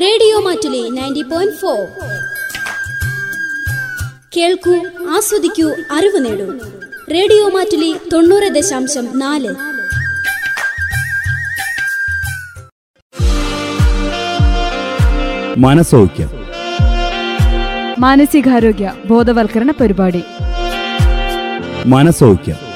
Radio 0.00 0.40
Mattoli 0.40 0.90
ninety 0.90 1.22
point 1.22 1.56
four. 1.56 1.88
കേൾക്കൂ 4.36 4.74
ആസ്വദിക്കൂ 5.10 5.68
അറിവ് 5.68 6.24
നേടൂ. 6.24 6.46
റേഡിയോ 7.10 7.48
മാറ്റുലി 7.48 7.96
തൊണ്ണൂറ് 8.12 8.48
ദശാംശം 8.54 9.18
നാല്. 9.18 9.54
മനസൗഖ്യം 15.58 16.30
മാനസികാരോഗ്യ 17.98 18.94
ബോധവൽക്കരണ 19.06 19.70
പരിപാടി. 19.70 20.24
മനസൗഖ്യം 21.86 22.67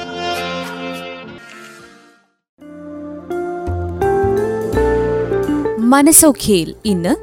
മനസൗഖ്യയിൽ 5.93 6.75
ഇന്ന് 6.85 7.15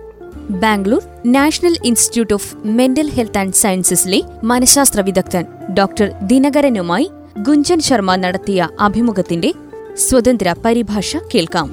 Bangalore 0.52 1.02
national 1.26 1.76
institute 1.84 2.34
of 2.34 2.56
mental 2.66 3.10
health 3.10 3.38
and 3.38 3.54
സയൻസസിലെ 3.54 4.22
മനഃശാസ്ത്ര 4.44 5.00
വിദഗ്ധൻ 5.00 5.44
ഡോക്ടർ 5.78 6.12
ദിനകരനുമായി 6.22 7.10
ഗുഞ്ചൻ 7.38 7.80
ശർമ്മ 7.80 8.16
നടത്തിയ 8.16 8.68
അഭിമുഖത്തിന്റെ 8.80 9.54
സ്വതന്ത്ര 9.94 10.54
പരിഭാഷ 10.64 11.16
കേൾക്കാം. 11.34 11.70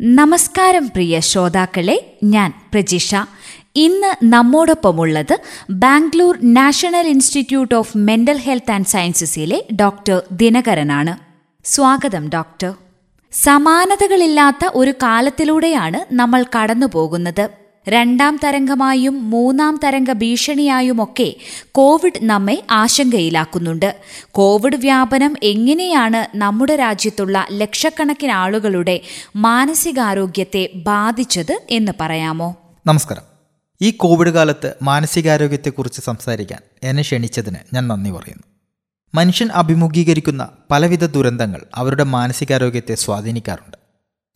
നമസ്കാരം 0.00 0.88
പ്രിയ 0.88 1.20
ശ്രോതാക്കളെ 1.20 2.18
ഞാൻ 2.24 2.52
പ്രജിഷ. 2.72 3.14
ഇന്ന് 3.76 4.24
നമ്മോടൊപ്പമുള്ളത് 4.24 5.40
Bangalore 5.70 6.38
national 6.42 7.06
institute 7.06 7.74
of 7.74 7.98
mental 7.98 8.38
health 8.38 8.70
and 8.70 8.86
സയൻസസിലെ 8.86 9.64
doctor 9.80 10.22
ദിനകരനാണ്. 10.32 11.23
സ്വാഗതം 11.64 12.28
ഡോക്ടർ. 12.28 12.74
സമാനതകളില്ലാത്ത 13.32 14.70
ഒരു 14.74 14.94
കാലത്തിലൂടെയാണ് 15.02 16.14
നമ്മൾ 16.14 16.44
കടന്നുപോകുന്നത്. 16.56 17.48
രണ്ടാം 17.88 18.40
തരംഗമായും 18.44 19.30
മൂന്നാം 19.30 19.80
തരംഗ 19.84 20.12
ഭീഷണിയായുമൊക്കെ 20.12 21.36
കോവിഡ് 21.72 22.18
നമ്മെ 22.22 22.62
ആശങ്കയിലാക്കുന്നുണ്ട്. 22.70 23.96
കോവിഡ് 24.30 24.76
വ്യാപനം 24.76 25.36
എങ്ങനെയാണ് 25.42 26.36
നമ്മുടെ 26.36 26.76
രാജ്യത്തുള്ള 26.76 27.46
ലക്ഷക്കണക്കിന് 27.52 28.32
ആളുകളുടെ 28.32 29.00
മാനസികാരോഗ്യത്തെ 29.36 30.68
ബാധിച്ചത് 30.74 31.60
എന്ന് 31.70 31.92
പറയാമോ? 32.00 32.56
നമസ്കാരം. 32.86 33.22
ഈ 33.82 33.90
കോവിഡ് 33.90 34.30
കാലത്ത് 34.30 34.74
മാനസികാരോഗ്യത്തെക്കുറിച്ച് 34.82 36.00
സംസാരിക്കാൻ 36.00 36.60
എന്നെ 36.82 37.02
ക്ഷണിച്ചതിന് 37.02 37.56
ഞാൻ 37.74 37.88
നന്ദി 37.88 38.10
പറയുന്നു. 38.10 38.53
മനുഷ്യൻ 39.14 39.48
അഭിമുഖീകരിക്കുന്ന 39.50 40.48
പലവിധ 40.70 41.06
ദുരന്തങ്ങൾ 41.06 41.60
അവരുടെ 41.74 42.04
മാനസികാരോഗ്യത്തെ 42.04 42.94
സ്വാധീനിക്കാറുണ്ട്. 42.94 43.76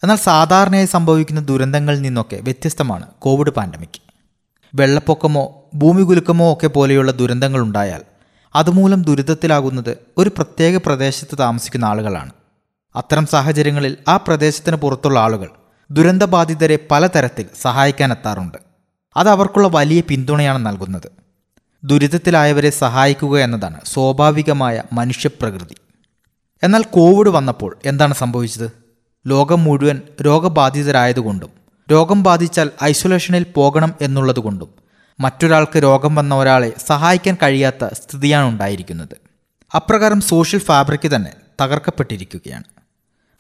എന്നാൽ 0.02 0.16
സാധാരണയായി 0.16 0.86
സംഭവിക്കുന്ന 0.86 1.40
ദുരന്തങ്ങളിൽ 1.40 2.00
നിന്നൊക്കെ 2.02 2.36
വ്യത്യസ്തമാണ് 2.36 3.06
കോവിഡ് 3.18 3.50
പാൻഡമിക് 3.50 4.00
വെള്ളപ്പൊക്കമോ 4.74 5.70
ഭൂമികുലുക്കമോ 5.74 6.52
ഒക്കെ 6.52 6.66
പോലെയുള്ള 6.66 7.12
ദുരന്തങ്ങൾ 7.12 7.60
ഉണ്ടായാൽ 7.60 8.02
അതുമൂലം 8.54 9.02
ദുരിതത്തിലാകുന്നത് 9.02 9.98
ഒരു 10.18 10.28
പ്രത്യേക 10.28 10.80
പ്രദേശത്ത് 10.86 11.38
താമസിക്കുന്ന 11.38 11.84
ആളുകളാണ്. 11.84 12.30
അത്തരം 12.96 13.26
സാഹചര്യങ്ങളിൽ 13.26 13.96
ആ 14.08 14.16
പ്രദേശത്തിന് 14.16 14.76
പുറത്തുള്ള 14.76 15.20
ആളുകൾ 15.20 15.48
ദുരന്തബാധിതരെ 15.90 16.78
പലതരത്തിൽ 16.90 17.46
സഹായിക്കാനെത്താറുണ്ട്. 17.60 18.58
അത് 19.16 19.28
അവർക്കുള്ള 19.28 19.68
വലിയ 19.68 20.00
പിന്തുണയാണ് 20.00 20.66
നൽകുന്നത്. 20.66 21.27
ദുരിതത്തിലായവരെ 21.84 22.70
സഹായിക്കുക 22.70 23.38
എന്നതാണ് 23.38 23.80
സ്വാഭാവികമായ 23.84 24.82
മനുഷ്യപ്രകൃതി. 24.92 25.76
എന്നാൽ 26.62 26.82
കോവിഡ് 26.82 27.28
വന്നപ്പോൾ 27.28 27.78
എന്താണ് 27.84 28.14
സംഭവിച്ചത്? 28.14 28.70
ലോകം 29.26 29.64
മുഴുവൻ 29.64 30.02
രോഗബാധിതരായതുകൊണ്ടും 30.22 31.50
രോഗം 31.90 32.22
ബാധിച്ചാൽ 32.22 32.70
ഐസൊലേഷനിൽ 32.84 33.42
പോകണം 33.42 33.94
എന്നുള്ളതുകൊണ്ടും 34.00 34.68
മറ്റൊരാൾക്ക് 35.20 35.82
രോഗം 35.82 36.14
വന്ന 36.14 36.34
ഒരാളെ 36.34 36.72
സഹായിക്കാൻ 36.86 37.36
കഴിയാത്ത 37.42 37.88
സ്ഥിതിയാണ് 37.92 38.48
ഉണ്ടായിരിക്കുന്നത്. 38.48 39.16
അപ്രകാരം 39.76 40.20
സോഷ്യൽ 40.20 40.60
ഫാബ്രിക് 40.60 41.14
തന്നെ 41.14 41.32
തകർക്കപ്പെട്ടിരിക്കുകയാണ്. 41.62 42.64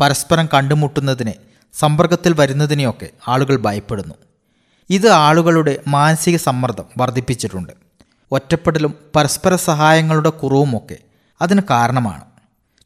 പരസ്പരം 0.00 0.48
കണ്ടുമുട്ടുന്നതിനെ 0.54 1.34
സമ്പർക്കത്തിൽ 1.74 2.32
വരുന്നതിനെയൊക്കെ 2.32 3.08
ആളുകൾ 3.28 3.56
ഭയപ്പെടുന്നു. 3.56 4.14
ഇത് 4.90 5.08
ആളുകളുടെ 5.08 5.78
മാനസിക 5.88 6.36
സമ്മർദ്ദം 6.36 6.84
വർദ്ധിപ്പിച്ചിട്ടുണ്ട്. 6.98 7.87
ഒറ്റപ്പെടലും 8.32 8.94
പരസ്പര 9.16 9.56
സഹായങ്ങളുടെ 9.56 10.28
കുറവുമൊക്കെ 10.28 10.96
അതിന് 11.42 11.60
കാരണമാണ്. 11.70 12.20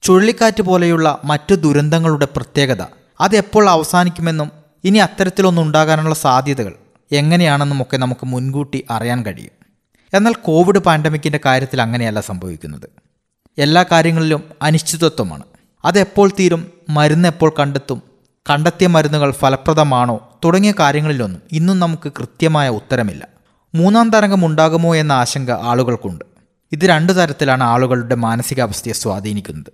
ചുഴലിക്കാറ്റ് 0.02 0.62
പോലെയുള്ള 0.62 1.20
മറ്റു 1.24 1.54
ദുരന്തങ്ങളുടെ 1.54 2.28
പ്രത്യേകത 2.36 2.82
അത് 3.20 3.36
എപ്പോൾ 3.36 3.68
അവസാനിക്കുമെന്നും 3.68 4.50
ഇനി 4.84 4.98
അത്തരത്തിലൊന്നും 4.98 5.62
ഉണ്ടാകാനുള്ള 5.62 6.14
സാധ്യതകൾ 6.14 6.74
എങ്ങനെയാണെന്നുമൊക്കെ 7.12 7.96
നമുക്ക് 7.96 8.26
മുൻകൂട്ടി 8.26 8.84
അറിയാൻ 8.90 9.26
കഴിയും. 9.26 9.66
എന്നാൽ 10.14 10.34
കോവിഡ് 10.34 10.78
പാൻഡമിക്കിന്റെ 10.78 11.40
കാര്യത്തിൽ 11.46 11.82
അങ്ങനെയല്ല 11.82 12.20
സംഭവിക്കുന്നത്. 12.20 12.88
എല്ലാ 13.58 13.84
കാര്യങ്ങളിലും 13.92 14.42
അനിശ്ചിതത്വമാണ്. 14.62 15.42
അതെപ്പോൾ 15.84 16.30
തീരും 16.40 16.72
മരുന്ന് 16.88 17.28
എപ്പോൾ 17.28 17.54
കണ്ടെത്തും 17.58 18.02
കണ്ടെത്തിയ 18.50 18.86
മരുന്നുകൾ 18.86 19.30
ഫലപ്രദമാണോ 19.30 20.38
തുടങ്ങിയ 20.44 20.74
കാര്യങ്ങളിലൊന്നും 20.78 21.42
ഇന്നും 21.52 21.78
നമുക്ക് 21.78 22.12
കൃത്യമായ 22.18 22.68
ഉത്തരമില്ല. 22.68 23.31
മൂന്നാം 23.74 24.10
തരംഗം 24.10 24.46
ഉണ്ടാകുമോ 24.46 24.96
എന്ന 24.96 25.12
ആശങ്ക 25.12 25.50
ആളുകൾക്കുണ്ട്. 25.50 26.24
ഇത് 26.72 26.86
രണ്ടു 26.86 27.12
തരത്തിലാണ് 27.12 27.64
ആളുകളുടെ 27.64 28.14
മാനസികാവസ്ഥയെ 28.14 28.92
സ്വാധീനിക്കുന്നത്. 28.92 29.72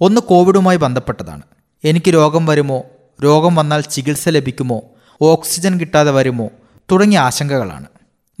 ഒന്ന് 0.00 0.20
കോവിഡുമായി 0.20 0.76
ബന്ധപ്പെട്ടതാണ്. 0.76 1.42
എനിക്ക് 1.84 2.10
രോഗം 2.14 2.46
വരുമോ? 2.46 2.82
രോഗം 3.24 3.54
വന്നാൽ 3.54 3.80
ചികിത്സ 3.80 4.28
ലഭിക്കുമോ? 4.28 4.82
ഓക്സിജൻ 5.22 5.80
കിട്ടാതെ 5.80 6.10
വരുമോ? 6.10 6.48
തുടങ്ങിയ 6.90 7.18
ആശങ്കകളാണ്. 7.18 7.84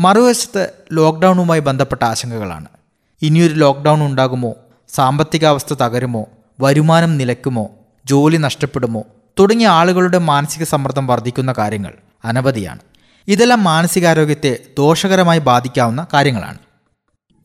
മറുവശത്ത് 0.00 0.72
ലോക്ക്ഡൗണുമായി 0.92 1.60
ബന്ധപ്പെട്ട 1.60 2.04
ആശങ്കകളാണ്. 2.04 2.66
ഇനിയൊരു 3.22 3.54
ലോക്ക്ഡൗൺ 3.54 4.06
ഉണ്ടാകുമോ? 4.06 4.54
സാമ്പത്തികാവസ്ഥ 4.88 5.74
തകരുമോ? 5.74 6.26
വരുമാനം 6.60 7.16
നിലയ്ക്കുമോ? 7.16 7.70
ജോലി 8.06 8.36
നഷ്ടപ്പെടുമോ? 8.36 9.04
തുടങ്ങിയ 9.38 9.66
ആളുകളുടെ 9.66 10.18
മാനസിക 10.18 10.64
സമ്മർദ്ദം 10.64 11.06
വർദ്ധിക്കുന്ന 11.06 11.54
കാര്യങ്ങൾ 11.58 11.94
അനവധിയാണ്. 12.24 12.78
ഇതെല്ലാം 13.28 13.64
മാനസികാരോഗ്യത്തെ 13.64 14.58
ദോഷകരമായി 14.78 15.38
ബാധിക്കാവുന്ന 15.38 16.06
കാര്യങ്ങളാണ്. 16.14 16.58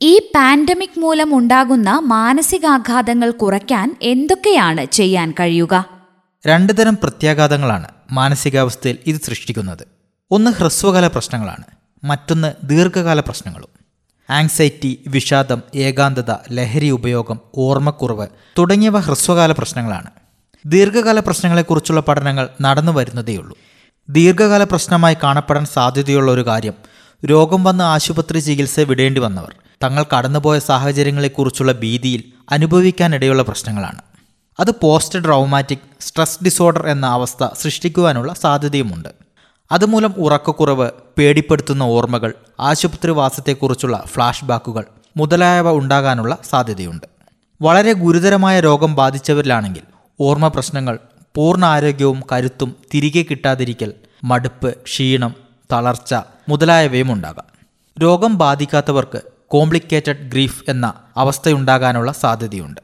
ഈ 0.01 0.19
പാൻഡമിക് 0.19 0.99
മൂലം 0.99 1.37
ഉണ്ടാകുന്ന 1.37 2.01
മാനസികാഘാതങ്ങൾ 2.03 3.31
കുറയ്ക്കാൻ 3.31 3.95
എന്തൊക്കെയാണ് 4.01 4.85
ചെയ്യാൻ 4.85 5.31
കഴിയുക? 5.31 5.85
രണ്ടു 6.47 6.73
തരം 6.73 6.97
പ്രത്യാഘാതങ്ങളാണ് 7.03 7.87
മാനസികാവസ്ഥയിൽ 8.11 8.97
ഇത് 9.07 9.21
സൃഷ്ടിക്കുന്നത്. 9.21 9.87
ഒന്ന് 10.31 10.51
ഹ്രസ്വകാല 10.51 11.07
പ്രശ്നങ്ങളാണ് 11.07 11.63
മറ്റൊന്ന് 12.03 12.53
ദീർഘകാല 12.63 13.19
പ്രശ്നങ്ങളും. 13.19 13.67
ആങ്സൈറ്റി 14.29 15.03
വിഷാദം 15.07 15.61
ഏകാന്തത 15.75 16.31
ലഹരി 16.51 16.89
ഉപയോഗം 16.89 17.39
ഓർമ്മക്കുറവ് 17.55 18.27
തുടങ്ങിയവ 18.57 18.99
ഹ്രസ്വകാല 18.99 19.51
പ്രശ്നങ്ങളാണ്. 19.51 20.09
ദീർഘകാല 20.65 21.19
പ്രശ്നങ്ങളെക്കുറിച്ചുള്ള 21.19 22.01
പഠനങ്ങൾ 22.01 22.49
നടന്നു 22.61 22.91
വരുന്നതേയുള്ളൂ. 22.91 23.57
ദീർഘകാല 24.09 24.63
പ്രശ്നമായി 24.63 25.17
കാണപ്പെടാൻ 25.23 25.65
സാധ്യതയുള്ള 25.65 26.31
ഒരു 26.31 26.47
കാര്യം 26.47 26.73
രോഗം 27.25 27.63
വന്ന് 27.63 27.83
ആശുപത്രി 27.83 28.39
ചികിത്സ 28.39 28.79
വിടേണ്ടി 28.79 29.21
വന്നവർ. 29.21 29.55
തങ്ങൾ 29.83 30.05
കടന്നുപോയ 30.17 30.59
സാഹചര്യങ്ങളെക്കുറിച്ചുള്ള 30.59 31.71
ഭീതിയിൽ 31.71 32.23
അനുഭവിക്കാനിടയുള്ള 32.51 33.41
പ്രശ്നങ്ങളാണ്. 33.41 34.01
അത് 34.59 34.71
പോസ്റ്റ് 34.81 35.23
ട്രൗമാറ്റിക് 35.25 35.79
സ്ട്രെസ് 35.99 36.43
ഡിസോർഡർ 36.45 36.87
എന്ന 36.87 37.05
അവസ്ഥ 37.05 37.47
സൃഷ്ടിക്കുവാനുള്ള 37.61 38.33
സാധ്യതയുമുണ്ട്. 38.33 39.09
അതുമൂലം 39.71 40.13
ഉറക്കക്കുറവ് 40.17 40.91
പേടിപ്പെടുത്തുന്ന 41.17 41.83
ഓർമ്മകൾ 41.83 42.33
ആശുപത്രിവാസത്തെക്കുറിച്ചുള്ള 42.59 44.03
ഫ്ലാഷ് 44.07 44.45
ബാക്കുകൾ 44.45 44.85
മുതലായവ 45.17 45.71
ഉണ്ടാകാനുള്ള 45.71 46.37
സാധ്യതയുണ്ട്. 46.49 47.05
വളരെ 47.61 47.93
ഗുരുതരമായ 47.93 48.59
രോഗം 48.59 48.95
ബാധിച്ചവരിലാണെങ്കിൽ 48.95 49.81
ഓർമ്മ 50.19 50.47
പ്രശ്നങ്ങൾ 50.47 50.99
പൂർണ 51.35 51.65
ആരോഗ്യവും 51.65 52.23
കരുത്തും 52.31 52.75
തിരികെ 52.93 53.25
കിട്ടാതിരിക്കൽ 53.29 53.93
മടുപ്പ് 54.23 54.75
ക്ഷീണം 54.75 55.35
തളർച്ച 55.71 56.15
മുതലായവയും 56.49 57.13
ഉണ്ടാകാം 57.13 57.45
രോഗം 58.01 58.37
ബാധിക്കാത്തവർക്ക് 58.37 59.21
കോംപ്ലിക്കേറ്റഡ് 59.47 60.29
ഗ്രീഫ് 60.31 60.63
എന്ന 60.67 60.93
അവസ്ഥയുണ്ടാകാനുള്ള 61.17 62.11
സാധ്യതയുണ്ട്. 62.11 62.81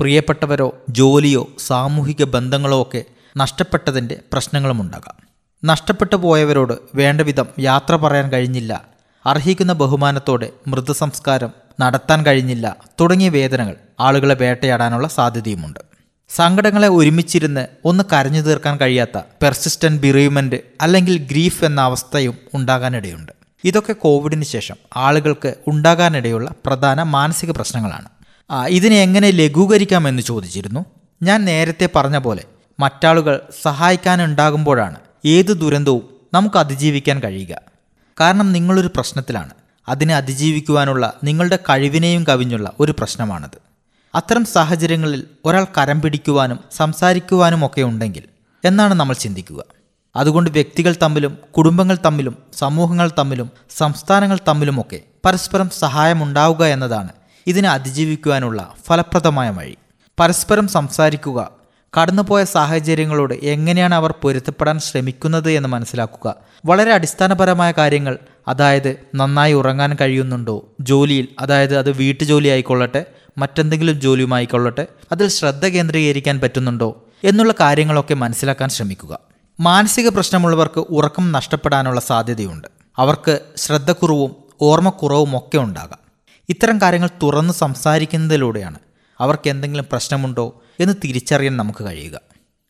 പ്രിയപ്പെട്ടവരോ 0.00 0.72
ജോലിയോ 0.88 1.48
സാമൂഹിക 1.58 2.24
ബന്ധങ്ങളോ 2.24 2.82
ഒക്കെ 2.82 3.04
നഷ്ടപ്പെട്ടതിന്റെ 3.36 4.20
പ്രശ്നങ്ങളുമുണ്ടാകാം. 4.32 5.16
നഷ്ടപ്പെട്ടു 5.64 6.16
പോയവരോട് 6.16 6.72
വേണ്ടവിധം 6.94 7.46
യാത്ര 7.60 7.96
പറയാൻ 7.96 8.32
കഴിഞ്ഞില്ല 8.32 8.84
അർഹിക്കുന്ന 9.26 9.72
ബഹുമാനത്തോടെ 9.72 10.50
മൃതസംസ്കാരം 10.66 11.50
നടത്താൻ 11.80 12.26
കഴിഞ്ഞില്ല 12.26 12.76
തുടങ്ങിയ 13.00 13.28
വേദനകൾ 13.28 13.76
ആളുകളെ 14.00 14.34
വേട്ടയാടാനുള്ള 14.34 15.08
സാധ്യതയുമുണ്ട്. 15.08 15.91
സങ്കടങ്ങളെ 16.34 16.88
ഒരുമിച്ചിരുന്ന് 16.88 17.66
ഒന്ന് 17.84 18.04
കരഞ്ഞു 18.12 18.40
തീർക്കാൻ 18.40 18.76
കഴിയാത്ത 18.76 19.18
പെർസിസ്റ്റന്റ് 19.42 20.02
ബിറീവ്മെന്റ് 20.02 20.56
അല്ലെങ്കിൽ 20.80 21.18
ഗ്രീഫ് 21.18 21.64
എന്ന 21.64 21.80
അവസ്ഥയും 21.80 22.34
ഉണ്ടാകാനിടയുണ്ട്. 22.54 23.32
ഇതൊക്കെ 23.64 23.92
കോവിഡിന് 23.92 24.44
ശേഷം 24.44 24.76
ആളുകൾക്ക് 24.96 25.54
ഉണ്ടാകാനിടയുള്ള 25.66 26.50
പ്രധാന 26.66 27.02
മാനസിക 27.02 27.50
പ്രശ്നങ്ങളാണ്. 27.50 28.08
ഇതിനെ 28.68 28.96
എങ്ങനെ 28.96 29.30
ലഘൂകരിക്കാമെന്ന് 29.30 30.22
ചോദിച്ചിരുന്നു. 30.22 30.84
ഞാൻ 31.22 31.44
നേരത്തെ 31.44 31.88
പറഞ്ഞ 31.96 32.16
പോലെ 32.18 32.44
മറ്റാളുകൾ 32.80 33.40
സഹായിക്കാനുണ്ടാകുമ്പോഴാണ് 33.62 34.96
ഏത് 35.24 35.52
ദുരന്തവും 35.60 36.04
നമുക്ക് 36.34 36.56
അതിജീവിക്കാൻ 36.56 37.20
കഴിയുക. 37.20 37.54
കാരണം 38.20 38.52
നിങ്ങളൊരു 38.52 38.90
പ്രശ്നത്തിലാണ്. 38.96 39.50
അതിനെ 39.88 40.14
അതിജീവിക്കുവാനുള്ള 40.16 41.12
നിങ്ങളുടെ 41.24 41.58
കഴിവിനെയും 41.68 42.24
കവിഞ്ഞുള്ള 42.24 42.72
ഒരു 42.80 42.92
പ്രശ്നമാണത്. 42.92 43.71
അത്തരം 44.14 44.44
സാഹചര്യങ്ങളിൽ 44.44 45.24
ഒരാൾ 45.44 45.66
കരം 45.78 46.00
പിടിക്കുവാനും 46.00 46.58
സംസാരിക്കുവാനും 46.72 47.66
ഒക്കെ 47.66 47.82
ഉണ്ടെങ്കിൽ 47.82 48.24
എന്നാണ് 48.64 48.94
നമ്മൾ 48.94 49.14
ചിന്തിക്കുക. 49.14 49.60
അതുകൊണ്ട് 50.16 50.50
വ്യക്തികൾ 50.50 50.94
തമ്മിലും 51.02 51.38
കുടുംബങ്ങൾ 51.56 51.98
തമ്മിലും 52.06 52.36
സമൂഹങ്ങൾ 52.54 53.10
തമ്മിലും 53.18 53.50
സംസ്ഥാനങ്ങൾ 53.76 54.38
തമ്മിലുമൊക്കെ 54.48 55.00
പരസ്പരം 55.26 55.70
സഹായമുണ്ടാവുക 55.70 56.64
എന്നതാണ് 56.64 57.08
ഇതിനെ 57.46 57.68
അതിജീവിക്കുവാനുള്ള 57.68 58.74
ഫലപ്രദമായ 58.86 59.50
വഴി. 59.50 59.76
പരസ്പരം 60.20 60.68
സംസാരിക്കുക 60.68 61.50
കടന്നുപോയ 61.98 62.44
സാഹചര്യങ്ങളോട് 62.44 63.34
എങ്ങനെയാണ് 63.34 63.94
അവർ 63.94 64.14
പൊരുത്തപ്പെടാൻ 64.22 64.78
ശ്രമിക്കുന്നത് 64.78 65.50
എന്ന് 65.50 65.68
മനസ്സിലാക്കുക 65.68 66.34
വളരെ 66.64 66.92
അടിസ്ഥാനപരമായ 66.92 67.72
കാര്യങ്ങൾ 67.78 68.18
അതായത് 68.48 68.96
നന്നായി 69.14 69.52
ഉറങ്ങാൻ 69.52 69.96
കഴിയുന്നുണ്ടോ 70.00 70.68
ജോലിയിൽ 70.80 71.28
അതായത് 71.38 71.76
അത് 71.76 71.90
വീട്ടുജോലി 71.90 72.48
ആയിക്കൊള്ളട്ടെ 72.48 73.04
മറ്റെന്തെങ്കിലും 73.38 74.00
ജോലിയുമായിക്കൊള്ളട്ടെ 74.00 74.86
അതിൽ 75.12 75.28
ശ്രദ്ധ 75.28 75.66
കേന്ദ്രീകരിക്കാൻ 75.66 76.40
പറ്റുന്നുണ്ടോ 76.40 77.08
എന്നുള്ള 77.24 77.54
കാര്യങ്ങളൊക്കെ 77.60 78.14
മനസ്സിലാക്കാൻ 78.14 78.68
ശ്രമിക്കുക. 78.68 79.18
മാനസിക 79.60 80.08
പ്രശ്നമുള്ളവർക്ക് 80.08 80.80
ഉറക്കം 80.80 81.32
നഷ്ടപ്പെടാനുള്ള 81.32 82.00
സാധ്യതയുണ്ട്. 82.00 82.68
അവർക്ക് 82.98 83.40
ശ്രദ്ധക്കുറവും 83.56 84.36
ഓർമ്മക്കുറവും 84.60 85.36
ഒക്കെ 85.36 85.58
ഉണ്ടാകാം. 85.58 85.98
ഇത്തരം 86.48 86.80
കാര്യങ്ങൾ 86.80 87.10
തുറന്ന് 87.22 87.52
സംസാരിക്കുന്നതിലൂടെയാണ് 87.52 88.78
അവർക്ക് 89.20 89.50
എന്തെങ്കിലും 89.50 89.86
പ്രശ്നമുണ്ടോ 89.90 90.62
എന്ന് 90.80 90.94
തിരിച്ചറിയാൻ 91.04 91.56
നമുക്ക് 91.56 91.84
കഴിയുക. 91.84 92.20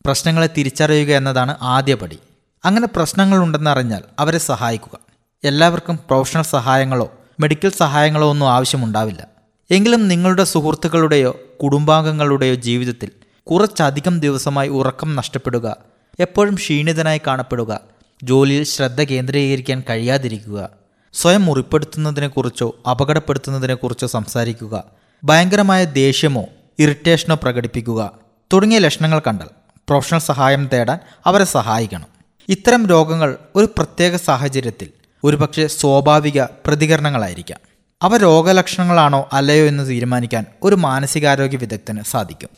പ്രശ്നങ്ങളെ 0.05 0.49
തിരിച്ചറിയുക 0.57 1.11
എന്നതാണ് 1.11 1.55
ആദ്യപടി 1.61 2.19
അങ്ങനെ 2.65 2.87
പ്രശ്നങ്ങളുണ്ടെന്ന് 2.87 3.69
അറിഞ്ഞാൽ 3.69 4.01
അവരെ 4.19 4.37
സഹായിക്കുക. 4.37 4.99
എല്ലാവർക്കും 5.43 5.95
പ്രൊഫഷണൽ 5.95 6.41
സഹായങ്ങളോ 6.41 7.11
മെഡിക്കൽ 7.39 7.71
സഹായങ്ങളോ 7.71 8.29
ഒന്നും 8.29 8.51
ആവശ്യമുണ്ടാവില്ല. 8.51 9.32
എങ്കിലും 9.71 10.07
നിങ്ങളുടെ 10.07 10.43
സുഹൃത്തുക്കളുടെയോ 10.43 11.39
കുടുംബാംഗങ്ങളുടെയോ 11.63 12.55
ജീവിതത്തിൽ 12.55 13.11
കുറച്ചധികം 13.43 14.19
ദിവസമായി 14.19 14.69
ഉറക്കം 14.69 15.15
നഷ്ടപ്പെടുക 15.15 15.77
എപ്പോഴും 16.19 16.55
ക്ഷീണിതനായി 16.55 17.21
കാണപ്പെടുക 17.27 17.79
ജോലിയിൽ 18.23 18.63
ശ്രദ്ധ 18.63 19.01
കേന്ദ്രീകരിക്കാൻ 19.01 19.83
കഴിയാതിരിക്കുക 19.89 20.69
സ്വയം 21.13 21.45
മുറിപ്പെടുത്തുന്നതിനെക്കുറിച്ചോ 21.45 22.75
അപകടപ്പെടുത്തുന്നതിനെക്കുറിച്ചോ 22.91 24.07
സംസാരിക്കുക 24.07 24.83
ഭയങ്കരമായ 25.23 25.85
ദേഷ്യമോ 25.85 26.45
ഇറിറ്റേഷനോ 26.79 27.35
പ്രകടിപ്പിക്കുക 27.35 28.11
തുടങ്ങിയ 28.53 28.79
ലക്ഷണങ്ങൾ 28.79 29.21
കണ്ടാൽ 29.27 29.49
പ്രൊഫഷണൽ 29.89 30.19
സഹായം 30.19 30.69
തേടാൻ 30.73 30.99
അവരെ 31.25 31.43
സഹായിക്കണം. 31.43 32.07
ഇത്തരം 32.49 32.87
രോഗങ്ങൾ 32.87 33.37
ഒരു 33.55 33.67
പ്രത്യേക 33.77 34.15
സാഹചര്യത്തിൽ 34.15 34.89
ഒരുപക്ഷെ 35.23 35.67
സ്വാഭാവിക 35.67 36.41
പ്രതികരണങ്ങളായിരിക്കാം. 36.41 37.72
അവ 38.03 38.17
രോഗലക്ഷണങ്ങളാണോ 38.17 39.29
അല്ലയോ 39.33 39.65
എന്ന് 39.65 39.89
തീരുമാനിക്കാൻ 39.89 40.45
ഒരു 40.63 40.75
മാനസികാരോഗ്യ 40.75 41.57
വിദഗ്ധന് 41.57 42.01
സാധിക്കും. 42.01 42.49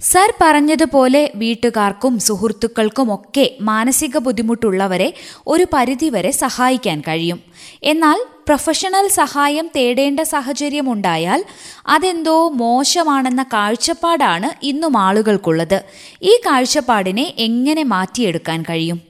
സർ 0.00 0.32
പറഞ്ഞതുപോലെ 0.40 1.32
വീട്ടുകാർക്കും 1.34 2.18
സുഹൃത്തുക്കൾക്കും 2.18 3.14
ഒക്കെ 3.14 3.50
മാനസിക 3.60 4.18
ബുദ്ധിമുട്ടുള്ളവരെ 4.18 5.14
ഒരു 5.46 5.66
പരിധിവരെ 5.72 6.30
സഹായിക്കാൻ 6.30 7.00
കഴിയും. 7.00 7.40
എന്നാൽ 7.82 8.26
പ്രൊഫഷണൽ 8.46 9.08
സഹായം 9.08 9.70
തേടേണ്ട 9.76 10.20
സാഹചര്യമുണ്ടായാൽ 10.20 11.44
അതെന്തോ 11.86 12.48
മോശമാണെന്ന 12.48 13.42
കാഴ്ചപ്പാടാണ് 13.42 14.50
ഇന്നും 14.62 14.98
ആളുകൾക്കുള്ളത്. 14.98 15.84
ഈ 16.22 16.36
കാഴ്ചപ്പാടിനെ 16.46 17.34
എങ്ങനെ 17.38 17.82
മാറ്റിയെടുക്കാൻ 17.82 18.62
കഴിയും? 18.62 19.00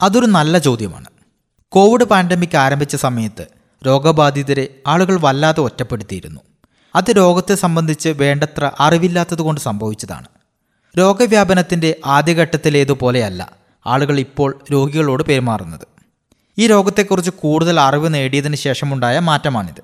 അതൊരു 0.00 0.26
നല്ല 0.26 0.58
ചോദ്യമാണ്. 0.58 1.08
കോവിഡ് 1.68 2.04
പാൻഡമിക് 2.04 2.56
ആരംഭിച്ച 2.56 2.96
സമയത്ത് 2.96 3.59
രോഗബാധിതരെ 3.86 4.68
ആളുകൾ 4.86 5.18
വല്ലാതെ 5.20 5.60
ഒറ്റപ്പെടുത്തിയിരുന്നു. 5.60 6.40
അത് 6.94 7.10
രോഗത്തെ 7.10 7.54
സംബന്ധിച്ച് 7.54 8.08
വേണ്ടത്ര 8.08 8.70
അറിവില്ലാത്തതുകൊണ്ട് 8.80 9.60
സംഭവിച്ചതാണ്. 9.60 10.26
രോഗവ്യാപനത്തിന്റെ 10.98 12.00
ആദ്യഘട്ടത്തിലേതുപോലെയല്ല 12.06 13.52
ആളുകൾ 13.86 14.20
ഇപ്പോൾ 14.20 14.58
രോഗികളോട് 14.72 15.22
പെരുമാറുന്നത്. 15.22 15.86
ഈ 16.58 16.66
രോഗത്തെക്കുറിച്ച് 16.66 17.30
കൂടുതൽ 17.30 17.80
അറിവ് 17.80 18.14
നേടിയതിനു 18.14 18.56
ശേഷമുണ്ടായ 18.56 19.18
മാറ്റമാണിത്. 19.18 19.82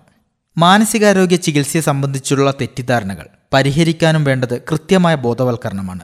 മാനസികാരോഗ്യ 0.58 1.37
ചികിത്സയെ 1.37 1.81
സംബന്ധിച്ചുള്ള 1.81 2.50
തെറ്റിദ്ധാരണകൾ 2.50 3.26
പരിഹരിക്കാനും 3.52 4.25
വേണ്ടത് 4.25 4.60
കൃത്യമായ 4.60 5.14
ബോധവൽക്കരണമാണ്. 5.14 6.00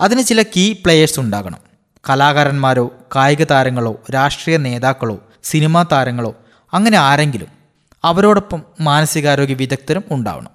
അതിന് 0.00 0.22
ചില 0.22 0.42
കീ 0.42 0.72
പ്ലെയേഴ്സ് 0.72 1.20
ഉണ്ടാകണം. 1.20 1.58
കലാകാരന്മാരോ 2.10 2.90
കായിക 3.16 3.44
താരങ്ങളോ 3.44 4.00
രാഷ്ട്രീയ 4.14 4.56
നേതാക്കളോ 4.56 5.18
സിനിമാ 5.42 5.82
താരങ്ങളോ 5.82 6.34
അങ്ങനെ 6.72 6.98
ആരെങ്കിലും 6.98 7.46
അവരോടൊപ്പം 8.04 8.62
മാനസികാരോഗ്യ 8.80 9.54
വിദഗ്ധരും 9.54 10.04
ഉണ്ടാവണം. 10.10 10.50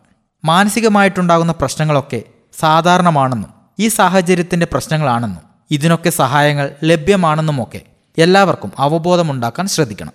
മാനസികമായിട്ടുണ്ടാകുന്ന 0.45 1.51
പ്രശ്നങ്ങളൊക്കെ 1.51 2.21
സാധാരണമാണെന്നും 2.59 3.49
ഈ 3.79 3.87
സാഹചര്യത്തിന്റെ 3.87 4.67
പ്രശ്നങ്ങളാണെന്നും 4.71 5.43
ഇതിനൊക്കെ 5.71 6.09
സഹായങ്ങൾ 6.09 6.71
ലഭ്യമാണെന്നുമൊക്കെ 6.83 7.81
എല്ലാവർക്കും 8.17 8.71
അവബോധമുണ്ടാക്കാൻ 8.77 9.67
ശ്രദ്ധിക്കണം. 9.67 10.11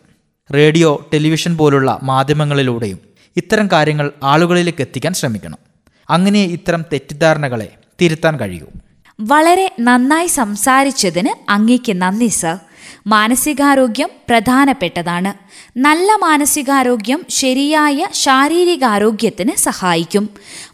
റേഡിയോ 0.55 1.09
ടെലിവിഷൻ 1.13 1.57
പോലുള്ള 1.57 1.99
മാധ്യമങ്ങളിലൂടെയും 2.03 2.99
ഇത്തരം 3.37 3.69
കാര്യങ്ങൾ 3.73 4.13
ആളുകളിലേക്ക് 4.23 4.83
എത്തിക്കാൻ 4.83 5.15
ശ്രമിക്കണം. 5.15 5.59
അങ്ങനെ 6.11 6.43
ഇത്തരം 6.43 6.83
തെറ്റിദ്ധാരണകളെ 6.83 7.73
തിരുത്താൻ 8.01 8.37
കഴിയൂ. 8.37 8.67
വളരെ 9.21 9.75
നന്നായി 9.81 10.27
സംസാരിച്ചതിന് 10.27 11.51
അങ്ങേക്ക് 11.51 12.03
നന്ദി 12.03 12.27
സർ. 12.27 12.59
മാനസികാരോഗ്യം 13.07 14.09
പ്രധാനപ്പെട്ടതാണ്. 14.29 15.35
നല്ല 15.79 16.15
മാനസികാരോഗ്യം 16.15 17.25
ശരിയായ 17.29 18.07
ശാരീരികാരോഗ്യത്തിന് 18.13 19.53
സഹായിക്കും. 19.57 20.29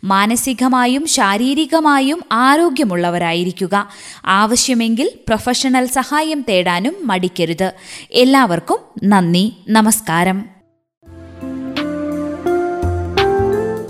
മാനസികമായും 0.04 1.06
ശാരീരികമായും 1.06 2.22
ആരോഗ്യമുള്ളവരായിരിക്കുക. 2.32 3.88
ആവശ്യമെങ്കിൽ 4.26 5.10
പ്രൊഫഷണൽ 5.28 5.86
സഹായം 5.86 6.44
തേടാനും 6.48 6.94
മടിക്കരുത്. 7.04 7.72
എല്ലാവർക്കും 8.12 8.78
നന്ദി. 9.08 9.52
നമസ്കാരം. 9.68 10.54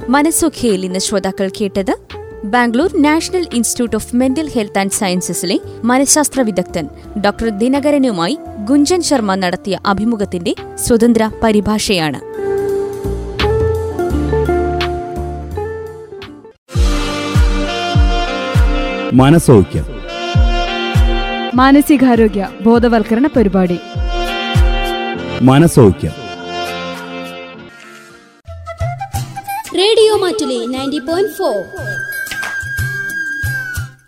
മനസ്സുഖയിൽ 0.08 0.84
ഇന്ന് 0.84 0.98
ശ്രോതാക്കൾ 0.98 1.50
കേട്ടത് 1.60 2.23
Bangalore 2.44 3.02
national 3.02 3.46
institute 3.54 3.96
of 3.96 4.16
mental 4.16 4.50
health 4.50 4.78
and 4.78 4.90
സയൻസസിലെ 4.90 5.60
മനഃശാസ്ത്ര 5.84 6.40
വിദഗ്ധൻ 6.40 6.88
ഡോക്ടർ 7.20 7.48
ദിനകരനുമായി 7.48 8.38
ഗുഞ്ചൻ 8.64 9.02
ശർമ്മ 9.02 9.34
നടത്തിയ 9.34 9.78
അഭിമുഖത്തിന്റെ 9.86 10.54
സ്വതന്ത്ര 10.74 11.30
പരിഭാഷയാണ്. 11.42 12.20
മനസൗഖ്യം. 19.14 19.86
മാനസികാരോഗ്യ 21.54 22.48
ബോധവൽക്കരണ 22.62 23.26
പരിപാടി. 23.26 23.80
മനസൗഖ്യം. 25.42 26.12
Radio 29.74 30.16
Mattoli 30.16 30.66
ninety 30.66 30.98
point 30.98 31.32
four. 31.32 31.64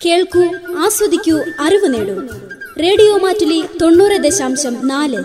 കേൾക്കൂ 0.06 0.44
ആസ്വദിക്കൂ 0.78 1.36
അറിവ് 1.60 1.94
നേടൂ. 1.94 2.14
റേഡിയോ 2.82 3.18
മാറ്റുലി 3.18 3.64
തൊണ്ണൂറ് 3.82 4.16
ദശാംശം 4.22 4.88
നാല്. 4.88 5.20